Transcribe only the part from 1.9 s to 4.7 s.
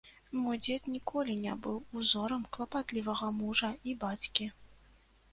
узорам клапатлівага мужа і бацькі.